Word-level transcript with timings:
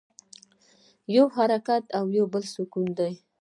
یو 1.15 1.25
حرکت 1.35 1.83
او 1.97 2.05
بل 2.33 2.43
سکون 2.55 2.87
دی. 2.97 3.13